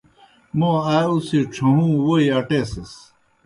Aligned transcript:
موں 0.57 0.77
آ 0.95 0.97
اُڅِھجیْ 1.11 1.39
ڇھہُوں 1.53 1.91
ووئی 2.03 2.25
اٹیسِس۔ 2.37 2.93